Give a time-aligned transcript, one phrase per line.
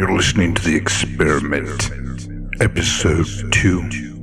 [0.00, 1.90] You're listening to The Experiment,
[2.58, 4.19] Episode 2.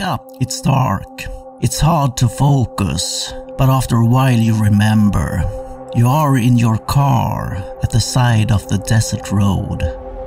[0.00, 1.24] Up, it's dark.
[1.60, 5.42] It's hard to focus, but after a while you remember.
[5.94, 9.80] You are in your car at the side of the desert road.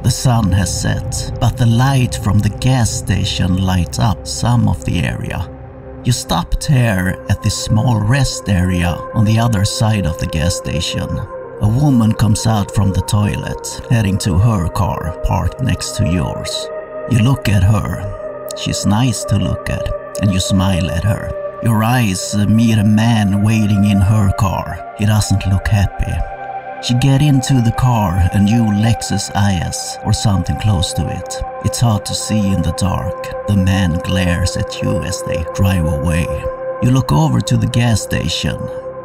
[0.03, 4.83] The sun has set, but the light from the gas station lights up some of
[4.85, 5.49] the area.
[6.03, 10.57] You stopped here at this small rest area on the other side of the gas
[10.57, 11.07] station.
[11.61, 16.67] A woman comes out from the toilet, heading to her car parked next to yours.
[17.09, 18.12] You look at her,
[18.55, 19.87] She's nice to look at,
[20.21, 21.31] and you smile at her.
[21.63, 24.93] Your eyes meet a man waiting in her car.
[24.97, 26.13] He doesn't look happy.
[26.83, 31.35] She get into the car, a new Lexus IS or something close to it.
[31.63, 33.47] It's hard to see in the dark.
[33.47, 36.27] The man glares at you as they drive away.
[36.83, 38.59] You look over to the gas station.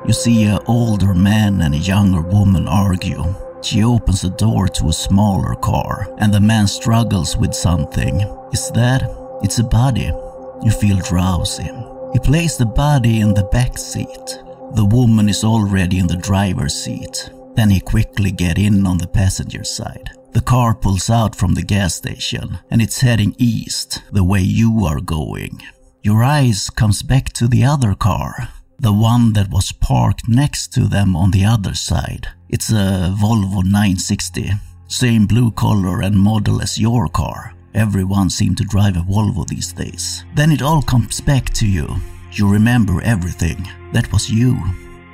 [0.04, 3.22] You see an older man and a younger woman argue.
[3.62, 8.22] She opens the door to a smaller car, and the man struggles with something.
[8.52, 9.27] Is that?
[9.42, 10.10] It's a body.
[10.62, 11.70] You feel drowsy.
[12.12, 14.42] He places the body in the back seat.
[14.74, 17.30] The woman is already in the driver's seat.
[17.54, 20.10] Then he quickly get in on the passenger side.
[20.32, 24.84] The car pulls out from the gas station and it's heading east, the way you
[24.84, 25.62] are going.
[26.02, 30.86] Your eyes comes back to the other car, the one that was parked next to
[30.88, 32.28] them on the other side.
[32.48, 34.52] It's a Volvo 960,
[34.88, 37.54] same blue color and model as your car.
[37.74, 40.24] Everyone seems to drive a Volvo these days.
[40.34, 41.96] Then it all comes back to you.
[42.32, 43.68] You remember everything.
[43.92, 44.56] That was you,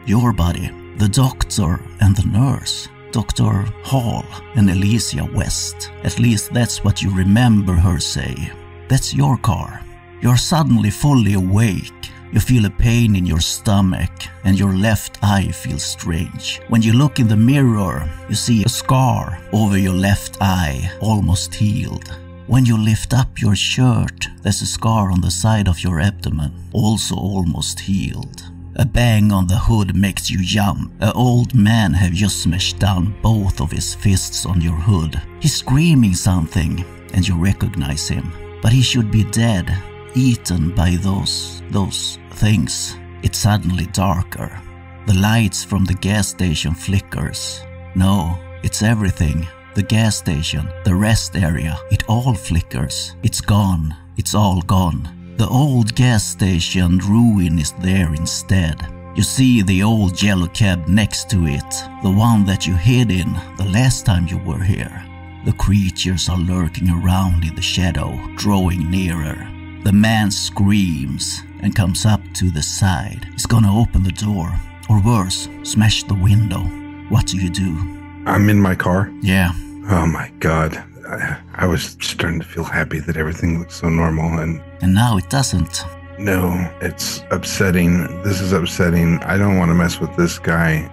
[0.06, 3.64] your body, the doctor and the nurse, Dr.
[3.82, 5.90] Hall and Alicia West.
[6.04, 8.52] At least that's what you remember her say.
[8.88, 9.84] That's your car.
[10.20, 11.92] You're suddenly fully awake.
[12.32, 14.12] You feel a pain in your stomach
[14.44, 16.60] and your left eye feels strange.
[16.68, 21.54] When you look in the mirror, you see a scar over your left eye, almost
[21.54, 22.16] healed.
[22.46, 26.52] When you lift up your shirt, there's a scar on the side of your abdomen,
[26.72, 28.42] also almost healed.
[28.76, 30.92] A bang on the hood makes you jump.
[31.00, 35.22] An old man have just smashed down both of his fists on your hood.
[35.40, 36.84] He's screaming something,
[37.14, 38.30] and you recognize him.
[38.60, 39.74] But he should be dead,
[40.14, 42.98] eaten by those, those things.
[43.22, 44.60] It's suddenly darker.
[45.06, 47.62] The lights from the gas station flickers.
[47.94, 49.46] No, it's everything.
[49.74, 53.16] The gas station, the rest area, it all flickers.
[53.24, 53.96] It's gone.
[54.16, 55.34] It's all gone.
[55.36, 58.86] The old gas station ruin is there instead.
[59.16, 61.64] You see the old yellow cab next to it,
[62.04, 65.04] the one that you hid in the last time you were here.
[65.44, 69.48] The creatures are lurking around in the shadow, drawing nearer.
[69.82, 73.26] The man screams and comes up to the side.
[73.32, 74.54] He's gonna open the door,
[74.88, 76.62] or worse, smash the window.
[77.08, 77.93] What do you do?
[78.26, 79.10] I'm in my car.
[79.22, 79.50] Yeah,
[79.90, 80.76] Oh my god.
[81.06, 85.18] I, I was starting to feel happy that everything looked so normal, and and now
[85.18, 85.84] it doesn't.
[86.18, 86.42] no,
[86.80, 88.22] it's upsetting.
[88.22, 89.18] This is upsetting.
[89.24, 90.90] I don't want to mess with this guy.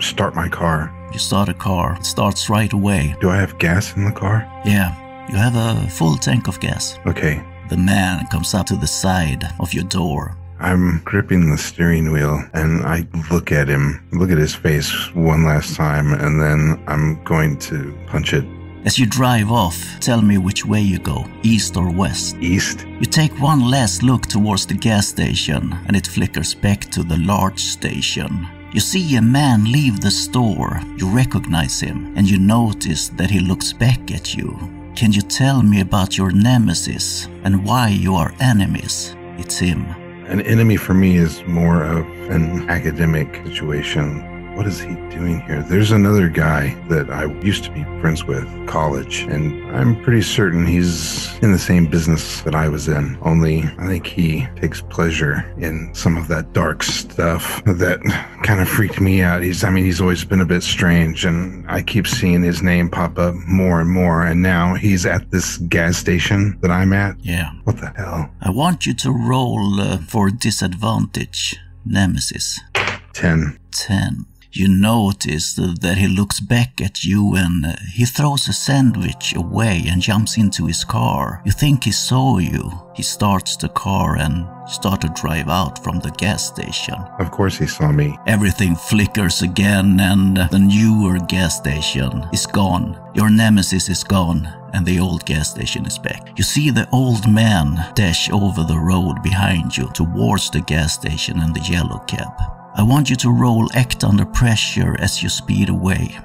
[0.00, 0.90] Start my car.
[1.12, 3.14] You start a car, it starts right away.
[3.20, 4.44] Do I have gas in the car?
[4.64, 4.90] Yeah,
[5.28, 6.98] you have a full tank of gas.
[7.06, 7.42] Okay.
[7.68, 10.36] The man comes up to the side of your door.
[10.58, 15.44] I'm gripping the steering wheel and I look at him, look at his face one
[15.44, 18.44] last time, and then I'm going to punch it.
[18.86, 22.36] As you drive off, tell me which way you go, east or west.
[22.36, 22.86] East.
[23.00, 27.18] You take one last look towards the gas station and it flickers back to the
[27.18, 28.46] large station.
[28.72, 33.40] You see a man leave the store, you recognize him, and you notice that he
[33.40, 34.56] looks back at you.
[34.94, 39.16] Can you tell me about your nemesis and why you are enemies?
[39.36, 40.05] It's him.
[40.28, 44.35] An enemy for me is more of an academic situation.
[44.56, 45.62] What is he doing here?
[45.62, 50.64] There's another guy that I used to be friends with, college, and I'm pretty certain
[50.64, 53.18] he's in the same business that I was in.
[53.20, 58.00] Only I think he takes pleasure in some of that dark stuff that
[58.44, 59.42] kind of freaked me out.
[59.42, 62.88] He's, I mean, he's always been a bit strange, and I keep seeing his name
[62.88, 64.24] pop up more and more.
[64.24, 67.22] And now he's at this gas station that I'm at.
[67.22, 67.50] Yeah.
[67.64, 68.30] What the hell?
[68.40, 71.56] I want you to roll uh, for disadvantage.
[71.84, 72.58] Nemesis.
[73.12, 73.58] 10.
[73.70, 74.24] 10.
[74.56, 79.84] You notice that he looks back at you and uh, he throws a sandwich away
[79.86, 81.42] and jumps into his car.
[81.44, 82.72] You think he saw you.
[82.94, 86.94] He starts the car and start to drive out from the gas station.
[87.18, 88.16] Of course he saw me.
[88.26, 92.98] Everything flickers again and the newer gas station is gone.
[93.14, 96.32] Your nemesis is gone and the old gas station is back.
[96.38, 101.40] You see the old man dash over the road behind you towards the gas station
[101.40, 102.55] and the yellow cab.
[102.78, 106.18] I want you to roll act under pressure as you speed away.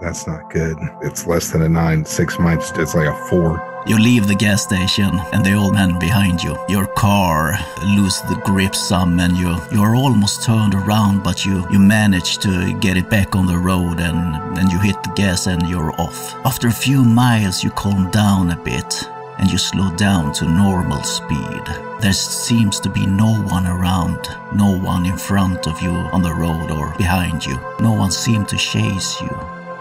[0.00, 0.78] That's not good.
[1.02, 2.02] It's less than a nine.
[2.06, 3.62] Six might, it's like a four.
[3.86, 6.56] You leave the gas station and the old man behind you.
[6.70, 11.66] Your car loses the grip some and you, you are almost turned around but you,
[11.70, 15.46] you manage to get it back on the road and, and you hit the gas
[15.46, 16.34] and you're off.
[16.46, 19.06] After a few miles you calm down a bit
[19.38, 21.62] and you slow down to normal speed.
[22.00, 26.34] There seems to be no one around, no one in front of you on the
[26.34, 27.58] road or behind you.
[27.80, 29.30] No one seems to chase you.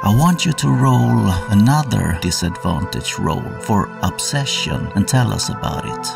[0.02, 6.08] I want you to roll another disadvantage roll for obsession and tell us about it.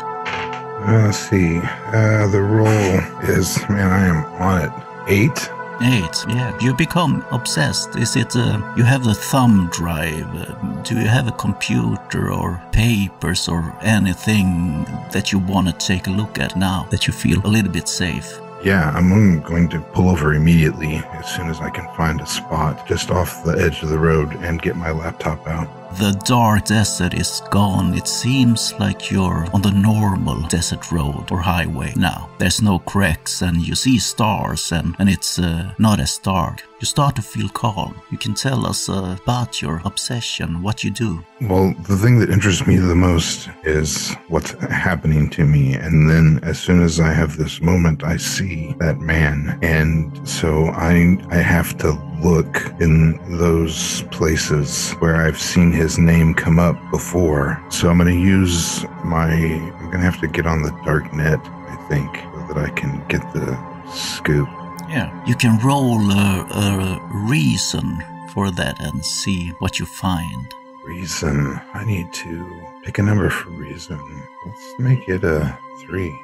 [0.82, 1.58] Uh, let's see.
[1.58, 4.72] Uh, the roll is, man, I am on it.
[5.08, 5.59] Eight.
[5.82, 6.56] Eight, yeah.
[6.60, 7.96] You become obsessed.
[7.96, 10.84] Is it uh, you have the thumb drive?
[10.84, 16.10] Do you have a computer or papers or anything that you want to take a
[16.10, 18.38] look at now that you feel a little bit safe?
[18.62, 22.86] Yeah, I'm going to pull over immediately as soon as I can find a spot
[22.86, 25.79] just off the edge of the road and get my laptop out.
[25.98, 27.94] The dark desert is gone.
[27.94, 32.30] It seems like you're on the normal desert road or highway now.
[32.38, 36.62] There's no cracks and you see stars and, and it's uh, not as dark.
[36.80, 38.00] You start to feel calm.
[38.10, 41.22] You can tell us uh, about your obsession, what you do.
[41.42, 45.74] Well, the thing that interests me the most is what's happening to me.
[45.74, 49.58] And then as soon as I have this moment, I see that man.
[49.60, 51.92] And so I, I have to
[52.22, 57.58] look in those places where I've seen his name come up before.
[57.70, 61.10] So I'm going to use my, I'm going to have to get on the dark
[61.14, 63.58] net, I think, so that I can get the
[63.90, 64.48] scoop.
[64.90, 65.08] Yeah.
[65.26, 67.98] You can roll a, a reason
[68.34, 70.54] for that and see what you find.
[70.84, 71.58] Reason.
[71.72, 73.98] I need to pick a number for reason.
[74.44, 76.14] Let's make it a three.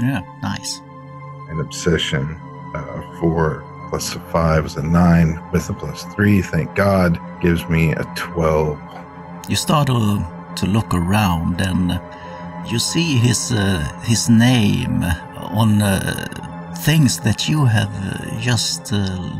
[0.00, 0.82] Yeah, nice.
[1.48, 2.38] An obsession.
[2.74, 5.40] Uh, four plus a five is a nine.
[5.50, 8.87] With a plus three, thank God, gives me a 12.
[9.48, 10.22] You start to,
[10.56, 11.98] to look around and
[12.70, 18.96] you see his, uh, his name on uh, things that you have uh, just uh,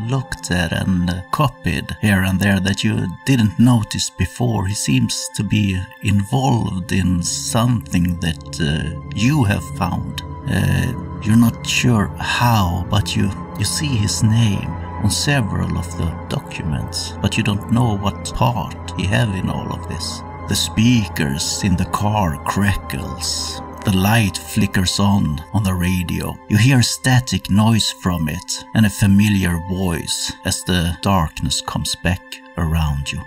[0.09, 4.67] looked at and uh, copied here and there that you didn't notice before.
[4.67, 10.23] He seems to be involved in something that uh, you have found.
[10.51, 16.11] Uh, you're not sure how, but you, you see his name on several of the
[16.29, 20.23] documents, but you don't know what part he have in all of this.
[20.49, 23.61] The speakers in the car crackles.
[23.85, 26.37] The light flickers on on the radio.
[26.49, 32.23] You hear static noise from it and a familiar voice as the darkness comes back
[32.57, 33.21] around you.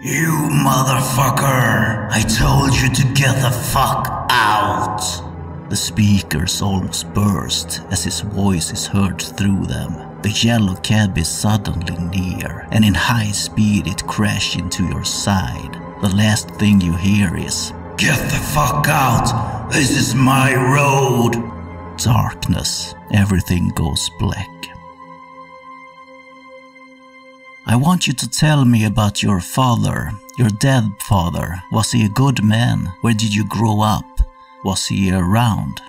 [0.00, 2.08] You motherfucker!
[2.10, 5.00] I told you to get the fuck out!
[5.68, 10.07] The speakers almost burst as his voice is heard through them.
[10.22, 15.74] The yellow cab is suddenly near, and in high speed it crashes into your side.
[16.02, 19.70] The last thing you hear is, Get the fuck out!
[19.70, 21.34] This is my road!
[21.98, 22.94] Darkness.
[23.12, 24.48] Everything goes black.
[27.66, 31.62] I want you to tell me about your father, your dead father.
[31.70, 32.92] Was he a good man?
[33.02, 34.06] Where did you grow up?
[34.64, 35.80] Was he around?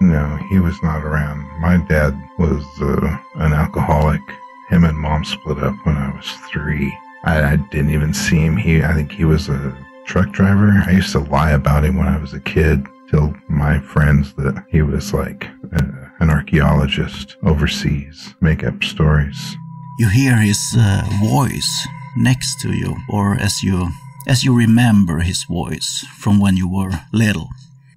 [0.00, 1.46] No, he was not around.
[1.60, 4.22] My dad was uh, an alcoholic.
[4.70, 6.96] Him and mom split up when I was three.
[7.24, 8.56] I, I didn't even see him.
[8.56, 9.76] He, I think he was a
[10.06, 10.82] truck driver.
[10.86, 12.86] I used to lie about him when I was a kid.
[13.10, 19.56] Tell my friends that he was like a, an archaeologist overseas, make up stories.
[19.98, 23.90] You hear his uh, voice next to you, or as you
[24.26, 27.48] as you remember his voice from when you were little.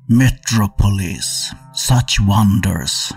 [0.10, 3.14] Metropolis, such wonders.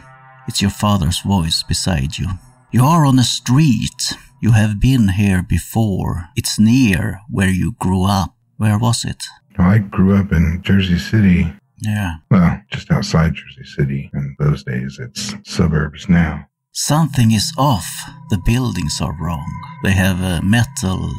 [0.47, 2.29] It's your father's voice beside you.
[2.73, 4.15] You are on a street.
[4.41, 6.29] You have been here before.
[6.37, 8.35] It's near where you grew up.
[8.57, 9.25] Where was it?
[9.59, 11.53] Well, I grew up in Jersey City.
[11.79, 12.17] Yeah.
[12.31, 14.11] Well, just outside Jersey City.
[14.15, 16.47] In those days, it's suburbs now.
[16.73, 17.89] Something is off.
[18.31, 19.51] The buildings are wrong.
[19.83, 21.11] They have uh, metal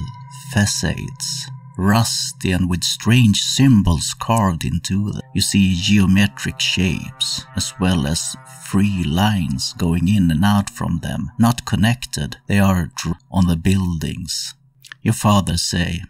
[0.54, 5.22] facades, rusty and with strange symbols carved into them.
[5.34, 11.32] You see geometric shapes, as well as free lines going in and out from them,
[11.40, 12.38] not connected.
[12.48, 12.92] They are
[13.32, 14.56] on the buildings.
[15.02, 16.02] Your father say,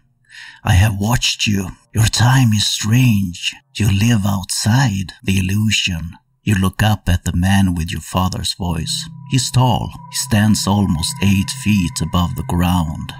[0.64, 1.68] I have watched you.
[1.94, 3.54] Your time is strange.
[3.76, 6.16] You live outside the illusion.
[6.42, 9.08] You look up at the man with your father's voice.
[9.30, 9.92] He's tall.
[10.10, 13.12] He stands almost eight feet above the ground.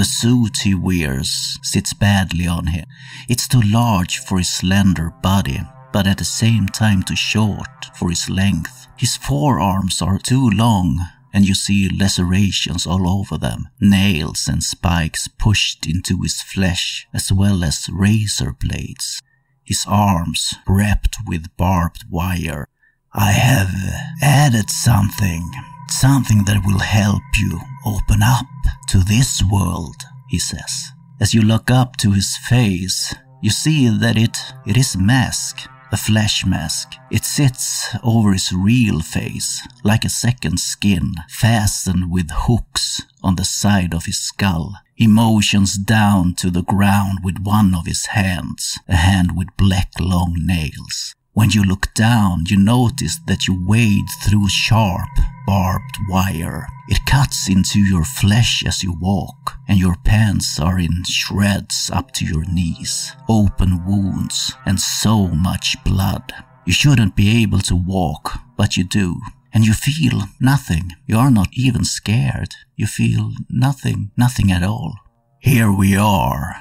[0.00, 2.86] The suit he wears sits badly on him.
[3.28, 5.60] It's too large for his slender body,
[5.92, 8.86] but at the same time too short for his length.
[8.96, 15.28] His forearms are too long, and you see lacerations all over them, nails and spikes
[15.28, 19.20] pushed into his flesh, as well as razor blades.
[19.62, 22.68] His arms wrapped with barbed wire.
[23.12, 23.74] I have
[24.22, 25.52] added something,
[25.92, 28.46] something that will help you open up
[28.88, 29.96] to this world,
[30.28, 30.92] he says.
[31.20, 35.68] As you look up to his face, you see that it, it is a mask,
[35.92, 36.94] a flesh mask.
[37.10, 43.44] It sits over his real face, like a second skin, fastened with hooks on the
[43.44, 44.74] side of his skull.
[44.94, 49.90] He motions down to the ground with one of his hands, a hand with black
[49.98, 51.14] long nails.
[51.32, 55.08] When you look down, you notice that you wade through sharp,
[55.46, 56.66] barbed wire.
[56.88, 62.10] It cuts into your flesh as you walk, and your pants are in shreds up
[62.14, 63.12] to your knees.
[63.28, 66.32] Open wounds, and so much blood.
[66.66, 69.20] You shouldn't be able to walk, but you do.
[69.52, 70.92] And you feel nothing.
[71.06, 72.54] You are not even scared.
[72.76, 74.94] You feel nothing, nothing at all.
[75.38, 76.56] Here we are.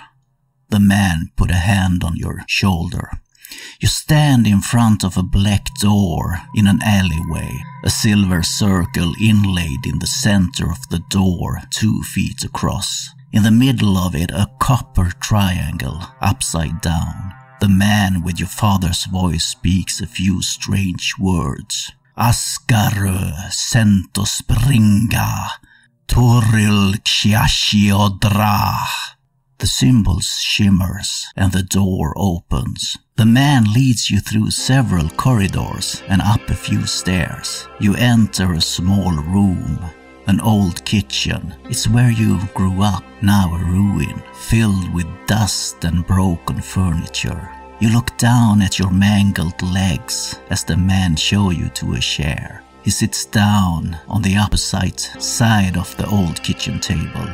[0.69, 3.11] The man put a hand on your shoulder.
[3.79, 7.51] You stand in front of a black door in an alleyway,
[7.83, 13.09] a silver circle inlaid in the center of the door, two feet across.
[13.31, 17.33] In the middle of it, a copper triangle, upside down.
[17.61, 21.91] The man with your father's voice speaks a few strange words.
[22.17, 25.49] Askarö uh, sento springa,
[26.07, 28.75] Toril Xiaxiodra.
[29.59, 32.97] The symbols shimmers and the door opens.
[33.19, 37.67] The man leads you through several corridors and up a few stairs.
[37.77, 39.77] You enter a small room,
[40.27, 41.53] an old kitchen.
[41.65, 47.51] It's where you grew up, now a ruin, filled with dust and broken furniture.
[47.81, 52.63] You look down at your mangled legs as the man show you to a chair.
[52.83, 57.27] He sits down on the opposite side of the old kitchen table.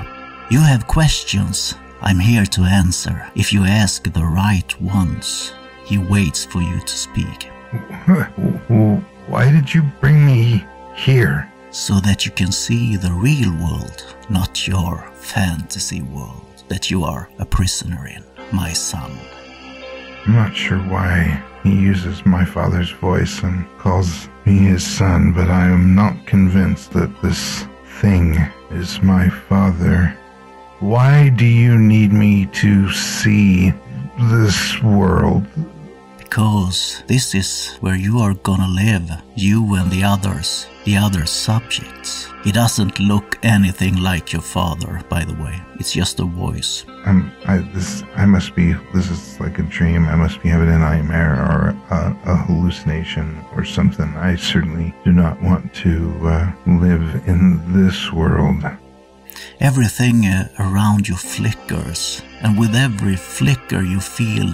[0.49, 1.75] You have questions.
[2.01, 5.53] I'm here to answer if you ask the right ones.
[5.85, 7.43] He waits for you to speak
[9.27, 10.65] Why did you bring me
[10.95, 11.51] here?
[11.75, 17.29] so that you can see the real world, not your fantasy world that you are
[17.39, 18.23] a prisoner in,
[18.53, 19.11] my son.
[20.25, 25.49] I'm not sure why he uses my father's voice and calls me his son, but
[25.49, 27.65] I am not convinced that this
[27.99, 28.37] thing
[28.71, 30.17] is my father.
[30.79, 33.73] Why do you need me to see
[34.31, 35.45] this world?
[36.35, 42.27] Because this is where you are gonna live, you and the others, the other subjects.
[42.43, 45.57] He doesn't look anything like your father, by the way.
[45.79, 46.83] It's just a voice.
[47.05, 50.03] I'm, I, this, I must be, this is like a dream.
[50.07, 54.09] I must be having a nightmare or a, a hallucination or something.
[54.17, 58.61] I certainly do not want to uh, live in this world.
[59.61, 64.53] Everything uh, around you flickers, and with every flicker, you feel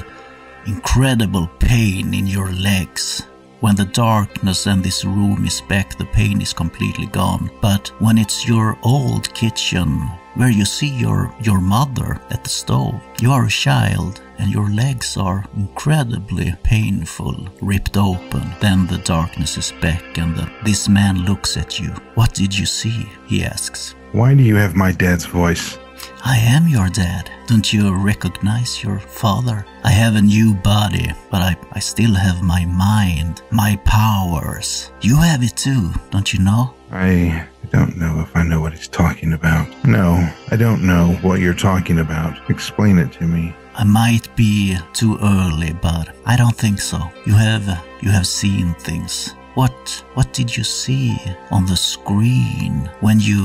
[0.65, 3.23] incredible pain in your legs.
[3.61, 7.51] When the darkness and this room is back, the pain is completely gone.
[7.61, 9.99] But when it's your old kitchen,
[10.33, 14.69] where you see your, your mother at the stove, you are a child and your
[14.69, 18.51] legs are incredibly painful, ripped open.
[18.59, 21.89] Then the darkness is back and the, this man looks at you.
[22.15, 23.07] What did you see?
[23.27, 23.93] He asks.
[24.11, 25.77] Why do you have my dad's voice?
[26.23, 27.31] I am your dad.
[27.47, 29.65] Don't you recognize your father?
[29.83, 34.91] I have a new body, but I, I still have my mind, my powers.
[35.01, 36.73] You have it too, don't you know?
[36.91, 39.67] I don't know if I know what he's talking about.
[39.83, 42.49] No, I don't know what you're talking about.
[42.49, 43.55] Explain it to me.
[43.73, 46.99] I might be too early, but I don't think so.
[47.25, 47.65] You have
[48.01, 49.33] you have seen things.
[49.55, 51.17] What what did you see
[51.51, 53.41] on the screen when you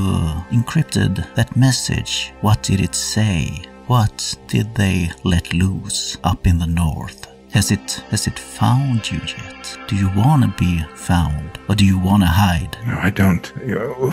[0.51, 2.33] encrypted that message?
[2.41, 3.63] What did it say?
[3.87, 7.27] What did they let loose up in the north?
[7.51, 9.77] Has it has it found you yet?
[9.87, 12.77] Do you want to be found or do you want to hide?
[12.85, 13.51] No, I don't.
[13.65, 14.11] You know,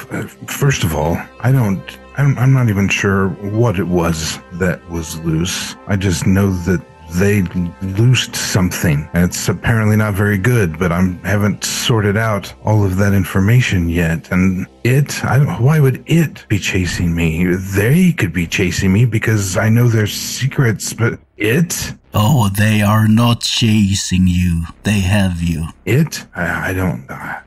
[0.49, 1.99] First of all, I don't.
[2.17, 5.77] I'm, I'm not even sure what it was that was loose.
[5.89, 6.81] I just know that
[7.13, 7.43] they
[7.83, 9.09] loosed something.
[9.15, 14.31] It's apparently not very good, but I haven't sorted out all of that information yet.
[14.33, 17.45] And it, I don't, why would it be chasing me?
[17.77, 23.09] They could be chasing me because I know their secrets, but it, Oh, they are
[23.09, 24.65] not chasing you.
[24.85, 25.67] They have you.
[25.85, 27.05] it, I, I don't.
[27.11, 27.41] Uh,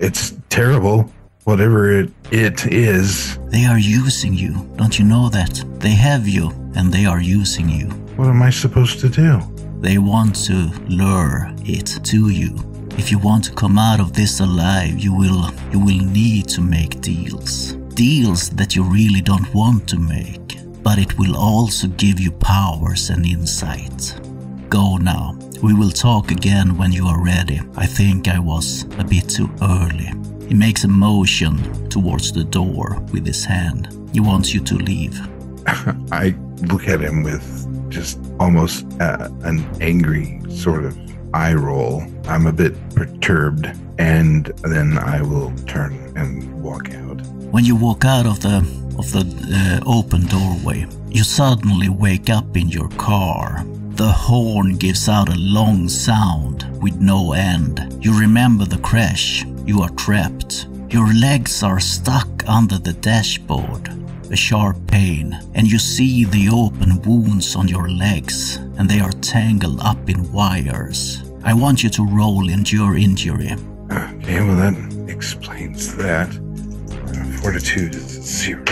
[0.00, 1.10] it's terrible.
[1.44, 3.38] Whatever it it is.
[3.48, 4.68] They are using you.
[4.76, 5.64] Don't you know that?
[5.78, 7.88] They have you and they are using you.
[8.18, 9.40] What am I supposed to do?
[9.80, 12.52] They want to lure it to you.
[12.98, 16.60] If you want to come out of this alive, you will you will need to
[16.60, 17.74] make deals.
[17.94, 23.10] Deals that you really don't want to make, but it will also give you powers
[23.10, 24.20] and insight.
[24.68, 25.38] Go now.
[25.62, 27.60] We will talk again when you are ready.
[27.76, 30.10] I think I was a bit too early.
[30.48, 33.96] He makes a motion towards the door with his hand.
[34.12, 35.16] He wants you to leave.
[36.10, 36.34] I
[36.66, 37.67] look at him with
[37.98, 40.96] just almost uh, an angry sort of
[41.34, 42.04] eye roll.
[42.26, 43.66] I'm a bit perturbed,
[43.98, 46.30] and then I will turn and
[46.62, 47.20] walk out.
[47.54, 48.58] When you walk out of the
[49.00, 53.64] of the uh, open doorway, you suddenly wake up in your car.
[54.02, 57.74] The horn gives out a long sound with no end.
[58.00, 59.44] You remember the crash.
[59.66, 60.68] You are trapped.
[60.90, 63.84] Your legs are stuck under the dashboard.
[64.30, 69.10] A sharp pain, and you see the open wounds on your legs, and they are
[69.10, 71.22] tangled up in wires.
[71.44, 73.52] I want you to roll endure injury.
[73.90, 74.74] Okay, well, that
[75.08, 76.28] explains that.
[76.28, 78.64] Uh, fortitude is zero.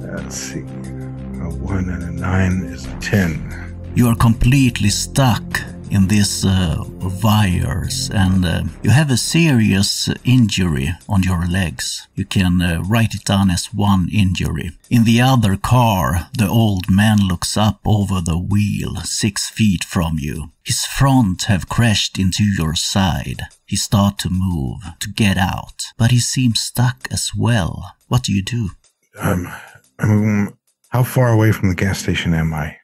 [0.00, 0.60] Let's see.
[0.60, 3.76] A one and a nine is a ten.
[3.94, 6.84] You are completely stuck in these uh,
[7.22, 12.06] wires and uh, you have a serious injury on your legs.
[12.14, 14.72] You can uh, write it down as one injury.
[14.90, 20.16] In the other car, the old man looks up over the wheel six feet from
[20.18, 20.50] you.
[20.64, 23.42] His front have crashed into your side.
[23.64, 27.94] He start to move, to get out, but he seems stuck as well.
[28.08, 28.70] What do you do?
[29.18, 29.48] Um,
[29.98, 32.76] um, how far away from the gas station am I?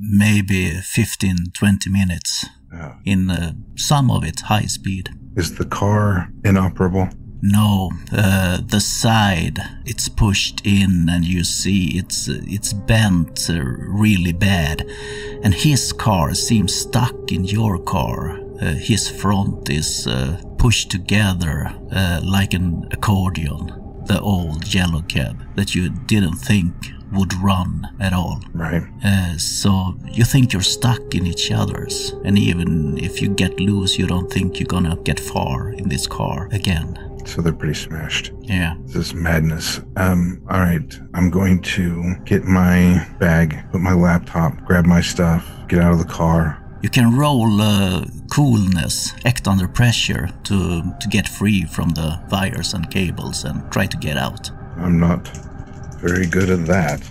[0.00, 2.46] Maybe 15, 20 minutes.
[2.72, 5.10] Uh, In uh, some of it high speed.
[5.36, 7.08] is the car inoperable?
[7.42, 13.54] No, uh, the side it's pushed in, and you see it's it's bent uh,
[14.04, 14.82] really bad,
[15.42, 18.38] and his car seems stuck in your car.
[18.60, 23.72] Uh, his front is uh, pushed together uh, like an accordion.
[24.06, 26.74] The old yellow cab that you didn't think
[27.12, 28.40] would run at all.
[28.54, 28.82] Right.
[29.04, 33.98] Uh, so you think you're stuck in each other's, and even if you get loose,
[33.98, 36.98] you don't think you're gonna get far in this car again.
[37.26, 38.32] So they're pretty smashed.
[38.40, 38.74] Yeah.
[38.86, 39.80] This is madness.
[39.96, 41.00] Um, all right.
[41.14, 45.98] I'm going to get my bag, put my laptop, grab my stuff, get out of
[45.98, 46.56] the car.
[46.82, 52.72] You can roll uh, coolness, act under pressure to to get free from the wires
[52.72, 54.50] and cables and try to get out.
[54.78, 55.30] I'm not
[56.00, 57.02] very good at that.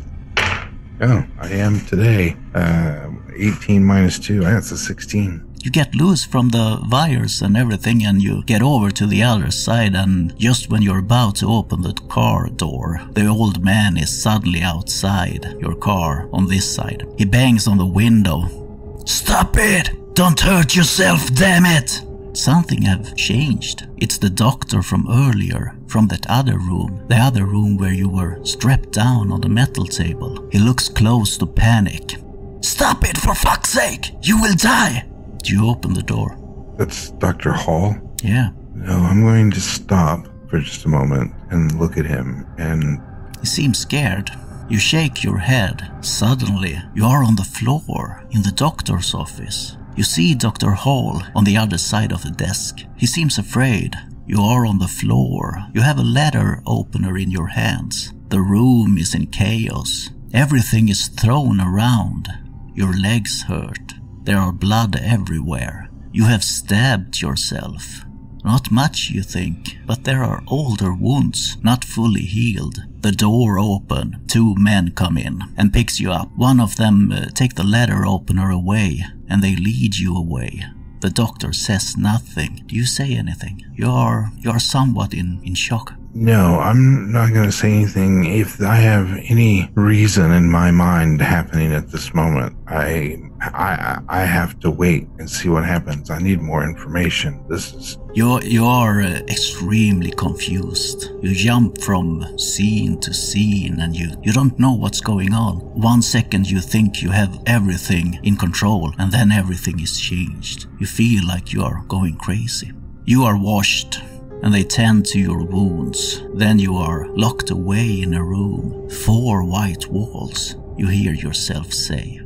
[1.01, 2.35] Oh, I am today.
[2.53, 4.41] Uh, 18 minus 2.
[4.41, 5.45] That's a 16.
[5.63, 9.51] You get loose from the wires and everything, and you get over to the other
[9.51, 9.93] side.
[9.93, 14.61] And just when you're about to open the car door, the old man is suddenly
[14.61, 17.05] outside your car on this side.
[17.17, 19.03] He bangs on the window.
[19.05, 19.91] Stop it!
[20.15, 22.01] Don't hurt yourself, damn it!
[22.39, 23.89] Something have changed.
[23.97, 28.39] It's the doctor from earlier, from that other room, the other room where you were
[28.45, 30.47] strapped down on the metal table.
[30.49, 32.15] He looks close to panic.
[32.61, 34.15] Stop it, for fuck's sake!
[34.21, 35.05] You will die!
[35.43, 36.37] You open the door.
[36.77, 37.51] That's Dr.
[37.51, 37.97] Hall.
[38.23, 42.47] Yeah, No, I'm going to stop for just a moment and look at him.
[42.57, 43.01] And
[43.41, 44.31] he seems scared.
[44.69, 45.91] You shake your head.
[45.99, 49.75] Suddenly, you are on the floor in the doctor's office.
[49.99, 50.71] You see Dr.
[50.71, 52.85] Hall on the other side of the desk.
[52.95, 53.97] He seems afraid.
[54.25, 55.65] You are on the floor.
[55.73, 58.13] You have a letter opener in your hands.
[58.29, 60.09] The room is in chaos.
[60.33, 62.29] Everything is thrown around.
[62.73, 63.95] Your legs hurt.
[64.23, 65.89] There are blood everywhere.
[66.13, 68.05] You have stabbed yourself.
[68.43, 72.83] Not much, you think, but there are older wounds, not fully healed.
[73.01, 76.29] The door open, two men come in and picks you up.
[76.35, 80.63] One of them uh, take the letter opener away, and they lead you away.
[81.01, 82.63] The doctor says nothing.
[82.67, 83.65] Do you say anything?
[83.73, 85.93] You're you're somewhat in, in shock.
[86.13, 88.25] No, I'm not going to say anything.
[88.25, 94.21] If I have any reason in my mind happening at this moment, I, I, I
[94.21, 96.09] have to wait and see what happens.
[96.09, 97.45] I need more information.
[97.47, 97.97] This is.
[98.15, 101.11] You you are uh, extremely confused.
[101.21, 105.57] You jump from scene to scene, and you you don't know what's going on.
[105.79, 110.65] One second you think you have everything in control, and then everything is changed.
[110.79, 112.71] You feel like you are going crazy.
[113.05, 114.01] You are washed
[114.41, 116.23] and they tend to your wounds.
[116.33, 122.21] Then you are locked away in a room, four white walls, you hear yourself say.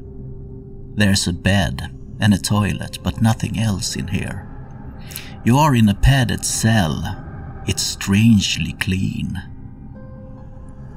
[0.96, 4.48] There's a bed and a toilet, but nothing else in here.
[5.44, 7.64] You are in a padded cell.
[7.68, 9.42] It's strangely clean.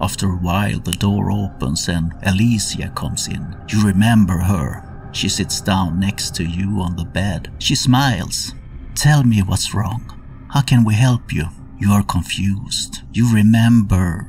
[0.00, 3.56] After a while, the door opens and Alicia comes in.
[3.70, 5.10] You remember her.
[5.12, 7.50] She sits down next to you on the bed.
[7.58, 8.52] She smiles.
[8.94, 10.15] Tell me what's wrong.
[10.56, 11.44] How can we help you?
[11.78, 13.02] You are confused.
[13.12, 14.26] You remember.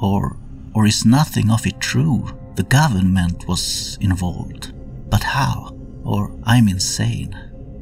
[0.00, 0.36] Or,
[0.72, 2.28] or is nothing of it true?
[2.54, 4.72] The government was involved.
[5.10, 5.76] But how?
[6.04, 7.34] Or I'm insane.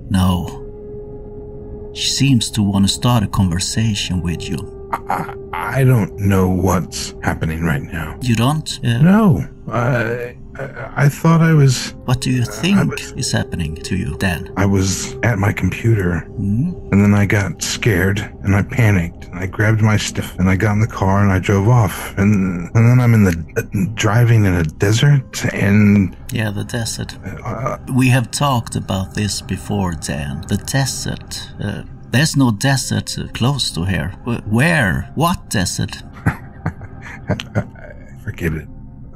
[0.08, 1.90] No.
[1.92, 4.88] She seems to want to start a conversation with you.
[5.10, 8.18] I, I don't know what's happening right now.
[8.22, 8.80] You don't?
[8.82, 13.74] Uh, No, I, I, I thought I was, What do you think was- is happening
[13.76, 14.52] to you, Dan?
[14.56, 16.70] I was at my computer, Hmm?
[16.92, 20.56] and then I got scared and I panicked and I grabbed my stuff and I
[20.56, 24.44] got in the car and I drove off and and then I'm in the driving
[24.44, 27.16] in a desert and Yeah, the desert.
[27.44, 30.44] uh, We have talked about this before, Dan.
[30.48, 31.48] The desert.
[31.64, 34.10] Uh, there's no desert uh, close to here.
[34.26, 35.10] Wh- Where?
[35.14, 36.02] What desert?
[38.24, 38.68] forget it.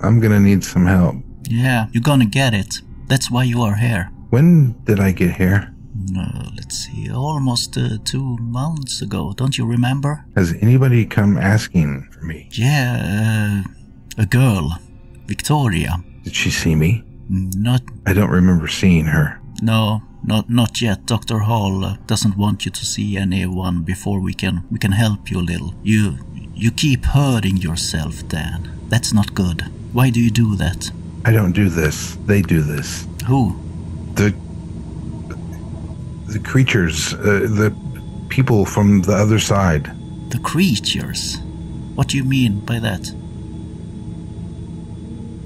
[0.03, 1.16] I'm gonna need some help.
[1.49, 2.81] Yeah, you're gonna get it.
[3.09, 4.11] That's why you are here.
[4.31, 5.73] When did I get here?
[6.17, 9.33] Uh, let's see, almost uh, two months ago.
[9.37, 10.25] Don't you remember?
[10.37, 12.49] Has anybody come asking for me?
[12.53, 14.79] Yeah, uh, a girl,
[15.27, 16.03] Victoria.
[16.25, 17.03] Did she see me?
[17.29, 19.41] Not, I don't remember seeing her.
[19.63, 21.07] no, not, not yet.
[21.07, 25.31] Doctor Hall uh, doesn't want you to see anyone before we can, we can help
[25.31, 25.75] you a little.
[25.83, 26.19] You,
[26.55, 28.71] you keep hurting yourself, Dan.
[28.89, 29.63] That's not good.
[29.93, 30.91] Why do you do that?
[31.27, 32.17] I don't do this.
[32.27, 33.07] They do this.
[33.27, 33.55] Who?
[34.15, 34.33] The
[36.33, 37.75] the creatures, uh, the
[38.29, 39.85] people from the other side.
[40.31, 41.39] The creatures.
[41.95, 43.12] What do you mean by that?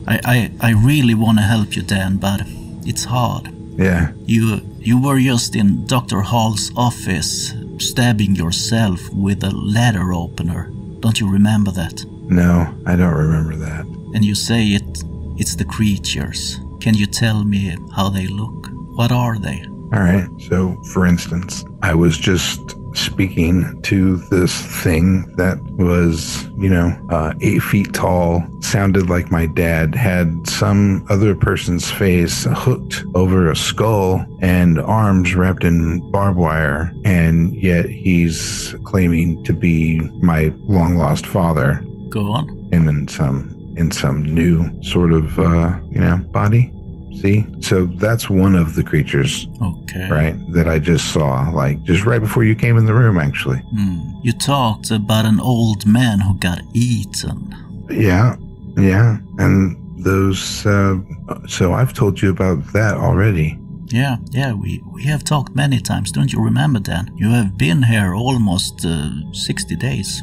[0.07, 2.41] I, I, I really want to help you, Dan, but
[2.85, 3.49] it's hard.
[3.79, 6.21] Yeah, You you were just in Dr.
[6.21, 10.71] Hall's office stabbing yourself with a letter opener.
[11.01, 12.05] Don't you remember that?
[12.29, 13.85] no, I don't remember that.
[14.15, 15.05] And you say it
[15.41, 16.61] it's the creatures.
[16.81, 18.69] Can you tell me how they look?
[18.95, 19.65] What are they?
[19.93, 20.29] All right.
[20.49, 27.33] So, for instance, I was just speaking to this thing that was, you know, uh,
[27.41, 33.57] eight feet tall, sounded like my dad, had some other person's face hooked over a
[33.57, 40.97] skull and arms wrapped in barbed wire, and yet he's claiming to be my long
[40.97, 42.49] lost father Go on.
[42.73, 46.73] him in some in some new sort of uh, you know body.
[47.21, 50.09] See, so that's one of the creatures, Okay.
[50.09, 50.35] right?
[50.55, 53.59] That I just saw, like just right before you came in the room, actually.
[53.77, 53.99] Hmm.
[54.23, 57.55] You talked about an old man who got eaten.
[57.91, 58.37] Yeah,
[58.77, 60.65] yeah, and those.
[60.65, 60.99] Uh,
[61.47, 63.59] so I've told you about that already.
[63.93, 67.11] Yeah, yeah, we, we have talked many times, don't you remember, Dan?
[67.17, 70.23] You have been here almost uh, 60 days.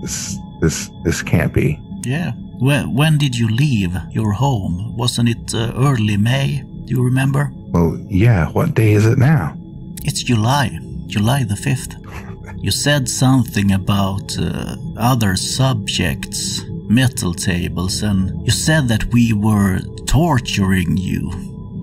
[0.00, 1.76] This, this, this can't be.
[2.02, 2.32] Yeah.
[2.58, 4.96] When, when did you leave your home?
[4.96, 6.62] Wasn't it uh, early May?
[6.84, 7.52] Do you remember?
[7.70, 8.48] Well, yeah.
[8.50, 9.56] What day is it now?
[10.04, 11.96] It's July, July the 5th.
[12.62, 19.80] You said something about uh, other subjects, metal tables, and you said that we were
[20.04, 21.30] torturing you.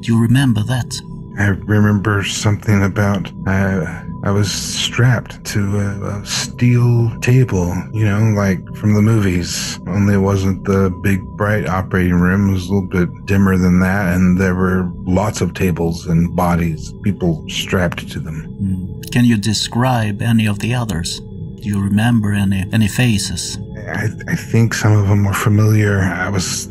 [0.02, 1.02] Do you remember that?
[1.40, 8.34] I remember something about uh, I was strapped to a, a steel table, you know,
[8.36, 9.80] like from the movies.
[9.88, 13.80] Only it wasn't the big bright operating room; it was a little bit dimmer than
[13.80, 18.44] that, and there were lots of tables and bodies, people strapped to them.
[18.44, 19.02] Hmm.
[19.14, 21.22] Can you describe any of the others?
[21.22, 23.58] Do you remember any any faces?
[23.88, 26.00] I, I think some of them were familiar.
[26.00, 26.68] I was.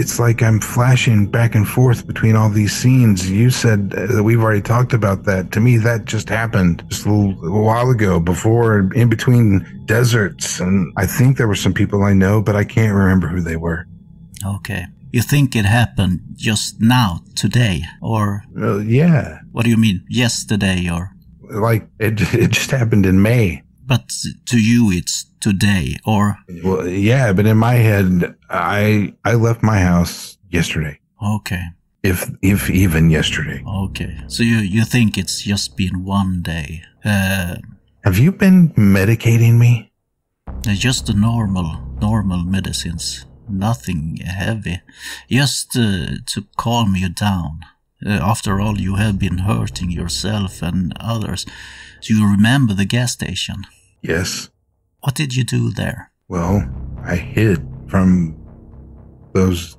[0.00, 3.28] It's like I'm flashing back and forth between all these scenes.
[3.28, 5.50] You said that we've already talked about that.
[5.52, 10.60] To me, that just happened just a little, a while ago, before in between deserts.
[10.60, 13.56] And I think there were some people I know, but I can't remember who they
[13.56, 13.86] were.
[14.46, 14.84] Okay.
[15.10, 20.88] You think it happened just now, today, or Well, yeah, what do you mean, yesterday,
[20.88, 21.10] or?
[21.50, 22.20] like it.
[22.34, 23.62] It just happened in May.
[23.84, 24.12] But
[24.46, 29.80] to you, it's today, or Well, yeah, but in my head, I I left my
[29.80, 30.98] house yesterday.
[31.22, 31.62] okay,
[32.02, 33.62] If if even yesterday.
[33.66, 34.16] okay.
[34.28, 36.82] So you you think it's just been one day?
[37.04, 37.56] Uh,
[38.04, 39.84] Have you been medicating me?
[40.64, 41.68] just the normal
[42.00, 44.80] normal medicines, nothing heavy,
[45.30, 47.60] just uh, to calm you down.
[48.06, 51.46] Uh, after all, you have been hurting yourself and others.
[52.02, 53.66] Do you remember the gas station?
[54.02, 54.50] Yes.
[55.00, 56.10] What did you do there?
[56.28, 56.68] Well,
[57.04, 58.36] I hid from
[59.32, 59.76] those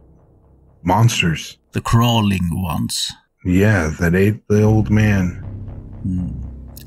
[0.83, 1.57] monsters.
[1.73, 3.11] The crawling ones,
[3.45, 5.43] Yeah, that ate the old man.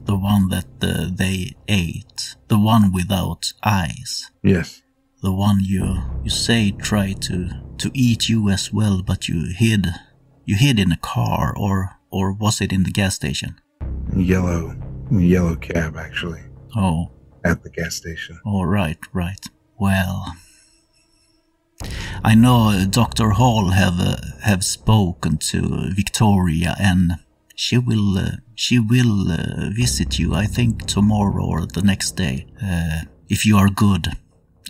[0.06, 4.82] the one that uh, they ate, the one without eyes, Yes.
[5.22, 9.86] the one you you say tried to to eat you as well, but you hid,
[10.44, 13.60] you hid in a car, or or was it in the gas station?
[14.16, 14.74] Yellow,
[15.10, 16.40] yellow cab actually
[16.76, 17.10] Oh,
[17.44, 18.40] at the gas station.
[18.44, 19.44] all right, right.
[19.78, 20.36] Well,
[22.24, 23.30] I know uh, Dr.
[23.30, 27.12] Hall have uh, have spoken to Victoria, and
[27.56, 30.34] she will uh, she will uh, visit you.
[30.34, 34.08] I think tomorrow or the next day, uh, if you are good,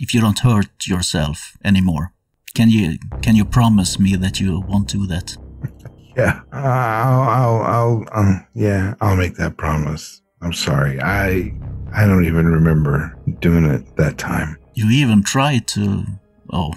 [0.01, 2.11] if you don't hurt yourself anymore.
[2.55, 5.37] Can you can you promise me that you won't do that?
[6.15, 10.21] Yeah, I'll, I'll, I'll, um, yeah, I'll make that promise.
[10.41, 11.01] I'm sorry.
[11.01, 11.53] I,
[11.93, 14.57] I don't even remember doing it that time.
[14.73, 16.03] You even tried to.
[16.51, 16.73] Oh,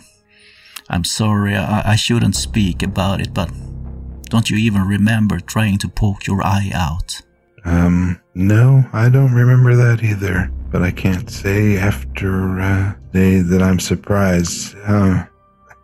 [0.89, 3.51] I'm sorry, I, I shouldn't speak about it, but
[4.25, 7.21] don't you even remember trying to poke your eye out?
[7.65, 10.51] Um, no, I don't remember that either.
[10.71, 14.77] But I can't say after uh, day that I'm surprised.
[14.85, 15.25] Uh,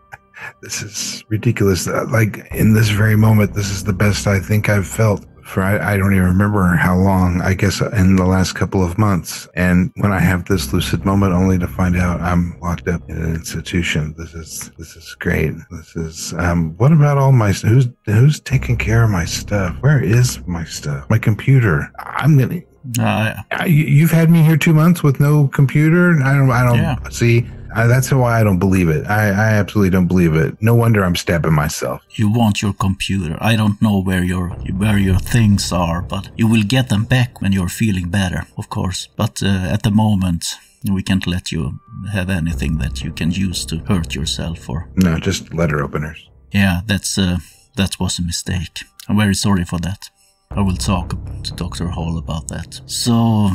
[0.62, 1.88] this is ridiculous.
[1.88, 5.62] Uh, Like in this very moment, this is the best I think I've felt for
[5.62, 7.40] I, I don't even remember how long.
[7.42, 9.48] I guess in the last couple of months.
[9.54, 13.16] And when I have this lucid moment, only to find out I'm locked up in
[13.16, 14.14] an institution.
[14.16, 15.52] This is this is great.
[15.70, 16.74] This is um.
[16.78, 19.76] What about all my who's who's taking care of my stuff?
[19.80, 21.08] Where is my stuff?
[21.10, 21.90] My computer.
[21.98, 22.60] I'm gonna.
[22.98, 26.20] Uh, I, you've had me here two months with no computer.
[26.22, 26.50] I don't.
[26.50, 27.08] I don't Yeah.
[27.10, 27.46] see.
[27.74, 29.06] I, that's why I don't believe it.
[29.06, 30.56] I, I absolutely don't believe it.
[30.60, 32.02] No wonder I'm stabbing myself.
[32.18, 33.36] you want your computer.
[33.40, 37.40] I don't know where your where your things are, but you will get them back
[37.40, 39.08] when you're feeling better, of course.
[39.16, 40.44] But uh, at the moment,
[40.90, 41.78] we can't let you
[42.12, 46.28] have anything that you can use to hurt yourself or No, just letter openers.
[46.52, 47.38] Yeah, that's uh,
[47.76, 48.84] that was a mistake.
[49.08, 50.10] I'm very sorry for that.
[50.50, 51.88] I will talk to Dr.
[51.88, 52.80] Hall about that.
[52.86, 53.50] So,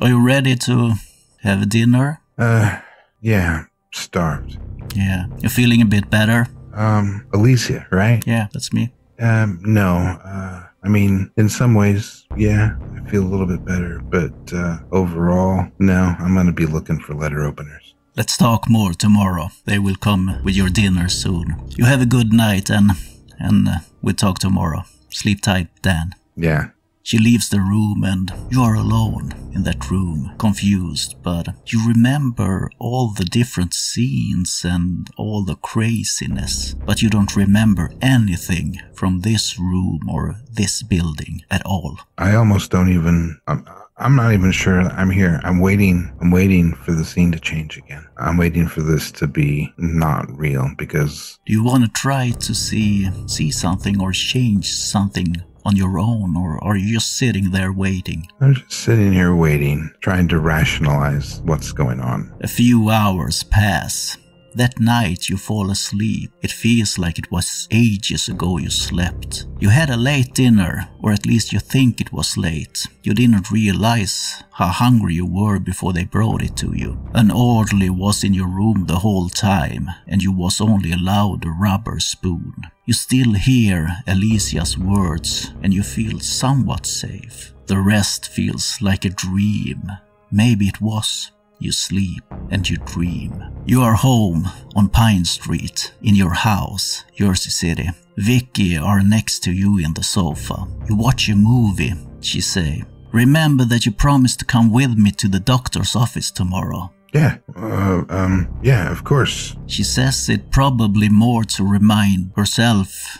[0.00, 0.94] are you ready to
[1.42, 2.20] have dinner?
[2.38, 2.80] Uh,
[3.22, 4.58] yeah, starved.
[4.94, 5.26] Yeah.
[5.38, 6.48] You're feeling a bit better?
[6.74, 8.22] Um, Alicia, right?
[8.26, 8.92] Yeah, that's me.
[9.18, 10.18] Um, no.
[10.24, 14.78] Uh, I mean, in some ways, yeah, I feel a little bit better, but uh,
[14.90, 16.14] overall, no.
[16.18, 17.94] I'm gonna be looking for letter openers.
[18.16, 19.48] Let's talk more tomorrow.
[19.64, 21.56] They will come with your dinner soon.
[21.76, 22.90] You have a good night and
[23.38, 24.82] and uh, we'll talk tomorrow.
[25.10, 26.14] Sleep tight, Dan.
[26.36, 26.70] Yeah.
[27.02, 32.70] She leaves the room and you are alone in that room, confused, but you remember
[32.78, 39.58] all the different scenes and all the craziness, but you don't remember anything from this
[39.58, 41.98] room or this building at all.
[42.18, 43.38] I almost don't even.
[43.46, 43.66] I'm,
[43.98, 45.40] I'm not even sure I'm here.
[45.44, 46.12] I'm waiting.
[46.20, 48.04] I'm waiting for the scene to change again.
[48.16, 52.54] I'm waiting for this to be not real because Do you want to try to
[52.54, 57.72] see see something or change something on your own or are you just sitting there
[57.72, 58.28] waiting?
[58.40, 62.32] I'm just sitting here waiting, trying to rationalize what's going on.
[62.40, 64.16] A few hours pass.
[64.54, 66.30] That night you fall asleep.
[66.42, 69.46] It feels like it was ages ago you slept.
[69.58, 72.86] You had a late dinner, or at least you think it was late.
[73.02, 76.98] You didn't realize how hungry you were before they brought it to you.
[77.14, 81.50] An orderly was in your room the whole time, and you was only allowed a
[81.50, 82.54] rubber spoon.
[82.84, 87.54] You still hear Alicia's words, and you feel somewhat safe.
[87.66, 89.82] The rest feels like a dream.
[90.30, 91.30] Maybe it was.
[91.62, 93.40] You sleep and you dream.
[93.66, 97.88] You are home on Pine Street in your house, Jersey City.
[98.16, 100.66] Vicky are next to you in the sofa.
[100.88, 102.82] You watch a movie, she say.
[103.12, 106.92] Remember that you promised to come with me to the doctor's office tomorrow.
[107.14, 109.54] Yeah, uh, um, yeah, of course.
[109.68, 113.18] She says it probably more to remind herself.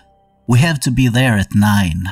[0.49, 2.03] We have to be there at nine.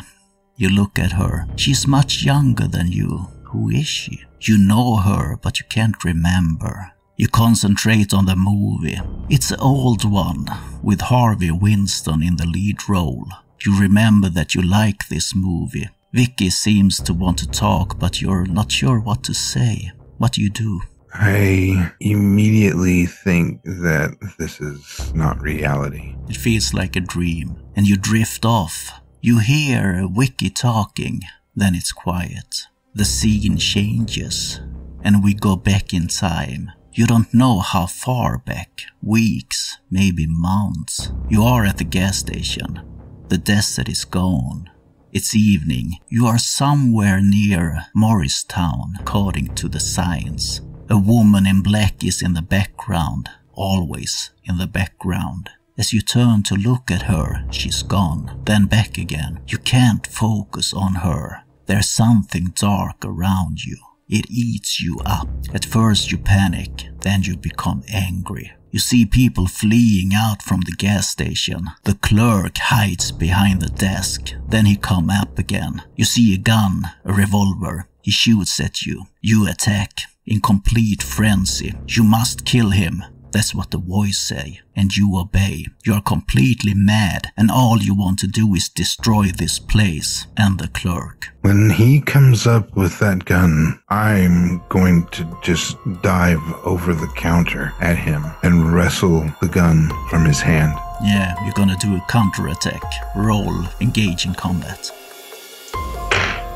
[0.55, 1.49] You look at her.
[1.57, 3.27] She's much younger than you.
[3.51, 4.25] Who is she?
[4.41, 6.93] You know her, but you can't remember.
[7.17, 9.01] You concentrate on the movie.
[9.29, 10.47] It's an old one,
[10.83, 13.27] with Harvey Winston in the lead role.
[13.65, 15.89] You remember that you like this movie.
[16.15, 19.93] Vicky seems to want to talk, but you're not sure what to say.
[20.19, 20.81] What do you do?
[21.13, 26.15] I immediately think that this is not reality.
[26.29, 28.93] It feels like a dream, and you drift off.
[29.21, 31.23] You hear Vicky talking,
[31.55, 32.69] then it's quiet.
[32.93, 34.61] The scene changes,
[35.03, 36.73] and we go back in time.
[36.93, 41.13] You don't know how far back, weeks, maybe months.
[41.29, 42.81] You are at the gas station.
[43.29, 44.69] The desert is gone.
[45.13, 45.99] It's evening.
[46.09, 50.61] You are somewhere near Morristown, according to the signs.
[50.89, 55.51] A woman in black is in the background, always in the background.
[55.79, 59.41] As you turn to look at her, she's gone, then back again.
[59.47, 61.45] You can't focus on her.
[61.71, 63.77] There's something dark around you.
[64.09, 65.29] It eats you up.
[65.55, 68.51] At first you panic, then you become angry.
[68.73, 71.71] You see people fleeing out from the gas station.
[71.85, 74.33] The clerk hides behind the desk.
[74.49, 75.85] Then he come up again.
[75.95, 77.87] You see a gun, a revolver.
[78.03, 79.05] He shoots at you.
[79.21, 80.01] You attack.
[80.27, 81.75] In complete frenzy.
[81.87, 83.05] You must kill him.
[83.33, 85.67] That's what the voice say, and you obey.
[85.85, 90.59] You are completely mad, and all you want to do is destroy this place and
[90.59, 91.29] the clerk.
[91.43, 97.73] When he comes up with that gun, I'm going to just dive over the counter
[97.81, 100.77] at him and wrestle the gun from his hand.
[101.03, 102.83] Yeah, you're gonna do a counterattack.
[103.17, 104.91] Roll, engage in combat.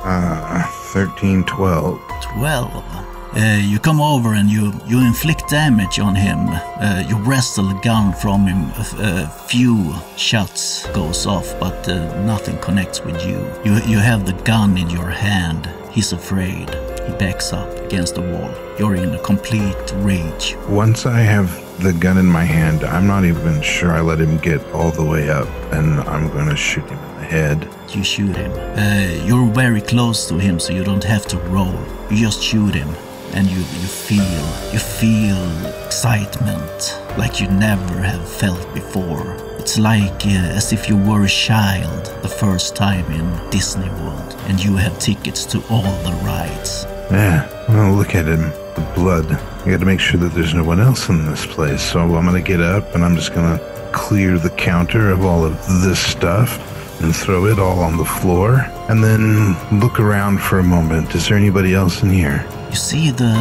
[0.06, 2.00] Uh, 13, 12.
[2.20, 3.13] 12.
[3.36, 6.38] Uh, you come over and you, you inflict damage on him.
[6.48, 8.70] Uh, you wrestle a gun from him.
[9.00, 13.38] A, a few shots goes off, but uh, nothing connects with you.
[13.64, 13.74] you.
[13.86, 15.68] You have the gun in your hand.
[15.90, 16.70] He's afraid.
[17.06, 18.54] He backs up against the wall.
[18.78, 20.56] You're in a complete rage.
[20.68, 21.50] Once I have
[21.82, 25.04] the gun in my hand, I'm not even sure I let him get all the
[25.04, 27.68] way up, and I'm going to shoot him in the head.
[27.88, 28.52] You shoot him.
[28.78, 31.84] Uh, you're very close to him, so you don't have to roll.
[32.10, 32.94] You just shoot him
[33.34, 39.36] and you, you feel you feel excitement like you never have felt before.
[39.58, 44.36] It's like uh, as if you were a child the first time in Disney World
[44.46, 46.84] and you have tickets to all the rides.
[47.10, 48.50] Yeah, look at him.
[48.74, 49.26] The blood.
[49.32, 51.82] I got to make sure that there's no one else in this place.
[51.82, 55.54] So I'm to get up and I'm just to clear the counter of all of
[55.82, 56.58] this stuff
[57.02, 61.14] and throw it all on the floor and then look around for a moment.
[61.14, 62.46] Is there anybody else in here?
[62.74, 63.32] You see the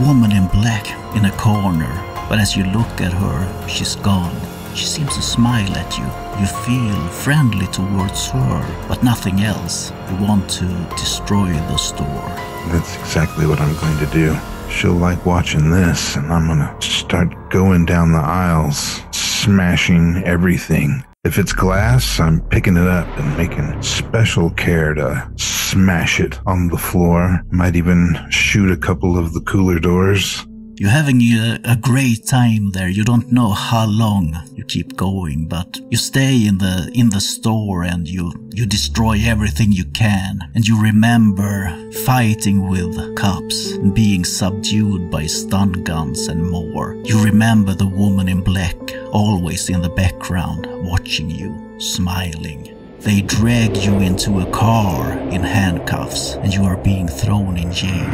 [0.00, 1.92] woman in black in a corner,
[2.30, 4.34] but as you look at her, she's gone.
[4.74, 6.06] She seems to smile at you.
[6.40, 9.92] You feel friendly towards her, but nothing else.
[10.08, 10.64] You want to
[10.96, 12.30] destroy the store.
[12.72, 14.34] That's exactly what I'm going to do.
[14.70, 21.04] She'll like watching this, and I'm gonna start going down the aisles, smashing everything.
[21.24, 26.68] If it's glass, I'm picking it up and making special care to smash it on
[26.68, 27.40] the floor.
[27.50, 30.46] Might even shoot a couple of the cooler doors.
[30.76, 32.88] You're having a, a, great time there.
[32.88, 37.20] You don't know how long you keep going, but you stay in the in the
[37.20, 40.40] store and you you destroy everything you can.
[40.56, 41.70] And you remember
[42.04, 46.96] fighting with cops being subdued by stun guns and more.
[47.04, 48.76] You remember the woman in black
[49.12, 52.73] always in the background watching you, smiling.
[53.04, 58.08] They drag you into a car in handcuffs and you are being thrown in jail.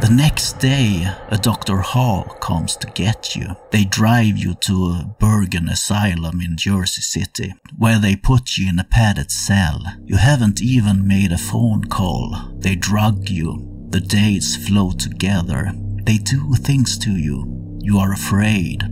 [0.00, 1.76] The next day, a Dr.
[1.76, 3.54] Hall comes to get you.
[3.70, 8.80] They drive you to a Bergen Asylum in Jersey City, where they put you in
[8.80, 9.80] a padded cell.
[10.06, 12.34] You haven't even made a phone call.
[12.58, 13.86] They drug you.
[13.90, 15.72] The days flow together.
[16.02, 17.78] They do things to you.
[17.80, 18.82] You are afraid.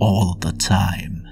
[0.00, 1.23] All the time.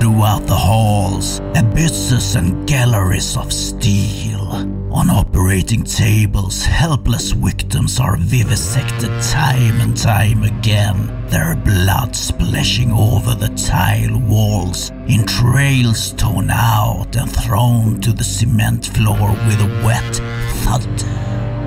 [0.00, 4.42] Throughout the halls, abysses and galleries of steel.
[4.92, 13.34] On operating tables, helpless victims are vivisected time and time again, their blood splashing over
[13.34, 19.82] the tile walls, in trails torn out and thrown to the cement floor with a
[19.84, 20.16] wet
[20.62, 21.26] thud.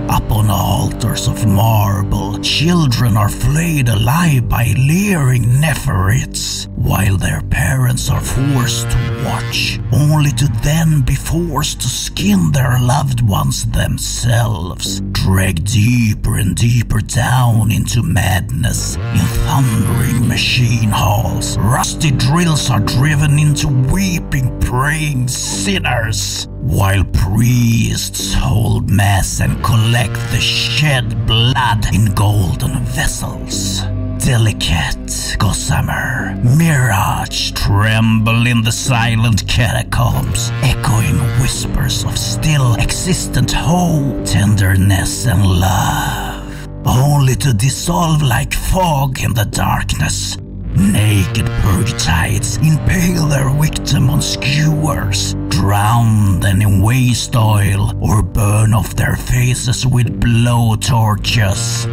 [0.09, 6.67] Up on altars of marble, children are flayed alive by leering Nepharites.
[6.79, 12.79] While their parents are forced to watch, only to then be forced to skin their
[12.79, 21.57] loved ones themselves, dragged deeper and deeper down into madness in thundering machine halls.
[21.57, 26.47] Rusty drills are driven into weeping, praying sinners.
[26.61, 33.83] While priests hold mass and collect the shed blood in golden vessels.
[34.19, 45.25] Delicate gossamer, mirage tremble in the silent catacombs, echoing whispers of still existent hope, tenderness,
[45.25, 46.67] and love.
[46.85, 50.37] Only to dissolve like fog in the darkness.
[50.75, 58.95] Naked purgatides impale their victim on skewers, drown them in waste oil, or burn off
[58.95, 61.85] their faces with blow torches.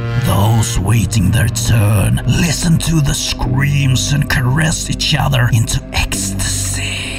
[0.78, 7.16] Waiting their turn listen to the screams and caress each other into ecstasy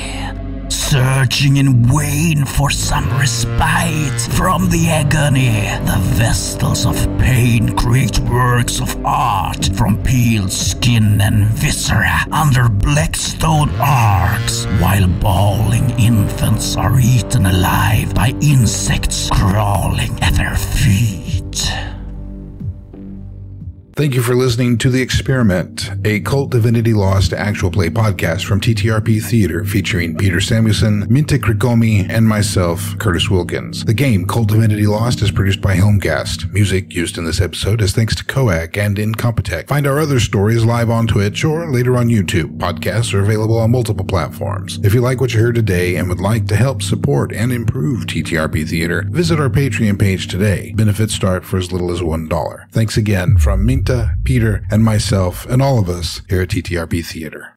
[0.89, 5.52] searching in vain for some respite from the agony.
[5.86, 13.18] The vestals of pain create works of art from peeled skin and viscera under black
[13.18, 21.70] stone arcs, while bawling infants are eaten alive by insects crawling at their feet.
[23.98, 28.62] Thank you for listening to The Experiment, a KULT Divinity Lost actual play podcast from
[28.62, 33.84] TTRP Theater featuring Peter Samuelson, Minta Krikomi, and myself, Curtis Wilkins.
[33.86, 36.54] The game KULT Divinity Lost is produced by Helmgast.
[36.54, 39.68] Music used in this episode is thanks to Coac and Incompetech.
[39.68, 42.56] Find our other stories live on Twitch or later on YouTube.
[42.60, 44.78] Podcasts are available on multiple platforms.
[44.84, 48.06] If you like what you heard today and would like to help support and improve
[48.06, 50.72] TTRP Theater, visit our Patreon page today.
[50.76, 52.70] Benefits start for as little as $1.
[52.72, 53.87] Thanks again from Minta,
[54.24, 57.57] Peter, and myself, and all of us here at TTRP Theater.